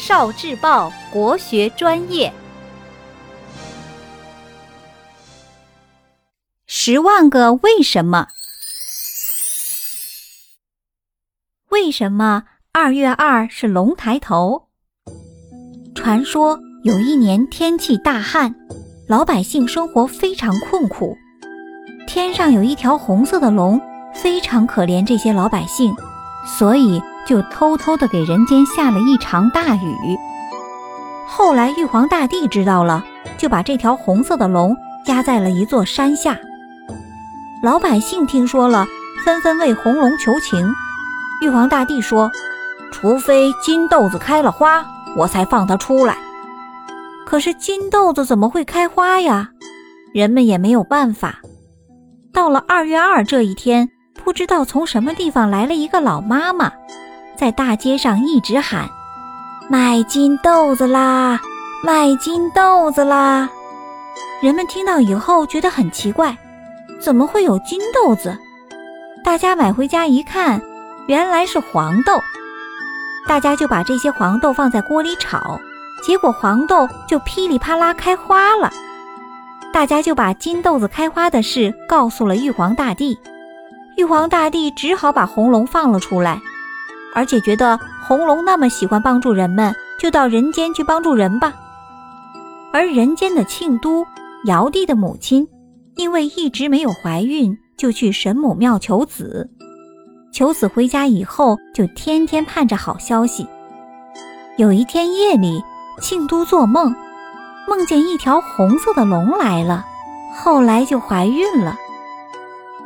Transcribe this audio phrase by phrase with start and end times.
[0.00, 2.32] 少智报国学专业，
[6.66, 8.26] 十万个为什么？
[11.68, 14.68] 为什么二月二是龙抬头？
[15.94, 18.54] 传说有一年天气大旱，
[19.06, 21.14] 老百姓生活非常困苦，
[22.08, 23.78] 天上有一条红色的龙，
[24.14, 25.94] 非常可怜这些老百姓，
[26.58, 27.02] 所以。
[27.26, 30.18] 就偷偷的给人间下了一场大雨。
[31.26, 33.04] 后来玉皇大帝知道了，
[33.38, 36.36] 就把这条红色的龙压在了一座山下。
[37.62, 38.86] 老百姓听说了，
[39.24, 40.68] 纷纷为红龙求情。
[41.42, 42.30] 玉皇大帝说
[42.90, 44.84] ：“除非金豆子开了花，
[45.16, 46.16] 我才放它出来。”
[47.24, 49.50] 可是金豆子怎么会开花呀？
[50.12, 51.36] 人们也没有办法。
[52.32, 53.88] 到了二月二这一天，
[54.24, 56.72] 不知道从什么地方来了一个老妈妈。
[57.40, 58.86] 在大街上一直喊
[59.66, 61.40] ：“卖金豆子啦，
[61.82, 63.48] 卖金豆子啦！”
[64.44, 66.36] 人们听到以后觉得很奇怪，
[67.00, 68.36] 怎么会有金豆子？
[69.24, 70.60] 大家买回家一看，
[71.06, 72.20] 原来是黄豆。
[73.26, 75.58] 大家就把这些黄豆放在锅里炒，
[76.02, 78.70] 结果黄豆就噼里啪啦开花了。
[79.72, 83.18] 大家就把金豆子开花的事告诉了玉皇大帝，
[83.96, 86.38] 玉皇大帝只好把红龙放了出来。
[87.14, 91.52] 而且觉得红龙那么喜欢帮助人们，就到人间去帮助人吧。
[92.72, 94.06] 而人间的庆都
[94.44, 95.46] 尧帝的母亲，
[95.96, 99.50] 因为一直没有怀孕，就去神母庙求子。
[100.32, 103.46] 求子回家以后，就天天盼着好消息。
[104.56, 105.60] 有一天夜里，
[106.00, 106.94] 庆都做梦，
[107.68, 109.84] 梦见一条红色的龙来了，
[110.36, 111.76] 后来就怀孕了。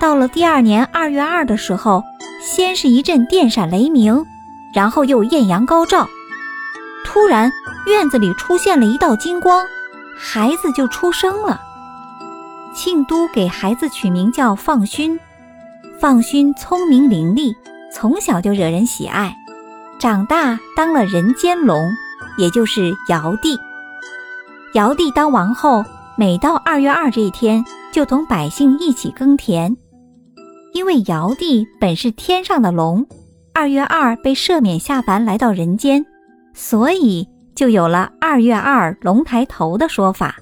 [0.00, 2.02] 到了第二年二月二的时候。
[2.46, 4.26] 先是一阵电闪雷鸣，
[4.74, 6.06] 然后又艳阳高照。
[7.02, 7.50] 突然，
[7.86, 9.64] 院子里出现了一道金光，
[10.14, 11.62] 孩子就出生了。
[12.74, 15.18] 庆都给孩子取名叫放勋。
[15.98, 17.54] 放勋聪明伶俐，
[17.90, 19.34] 从小就惹人喜爱，
[19.98, 21.92] 长大当了人间龙，
[22.36, 23.58] 也就是尧帝。
[24.74, 25.82] 尧帝当王后，
[26.18, 29.78] 每到二月二这一天，就同百姓一起耕田。
[30.74, 33.06] 因为尧帝本是天上的龙，
[33.52, 36.04] 二月二被赦免下凡来到人间，
[36.52, 40.36] 所以就有了“二月二龙抬头”的说法。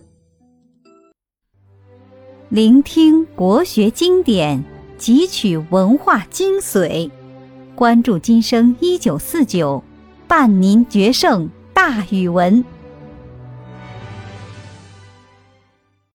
[2.48, 4.64] 聆听国学经典，
[4.98, 7.10] 汲取文化精髓，
[7.74, 9.84] 关注今生一九四九，
[10.26, 12.64] 伴您决胜大语文。